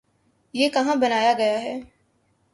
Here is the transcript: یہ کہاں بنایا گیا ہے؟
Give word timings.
یہ 0.53 0.69
کہاں 0.69 0.95
بنایا 0.95 1.33
گیا 1.37 1.61
ہے؟ 1.61 1.79